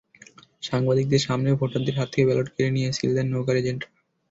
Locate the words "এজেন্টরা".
3.57-3.89